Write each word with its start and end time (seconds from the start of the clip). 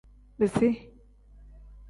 Bisi. 0.39 0.69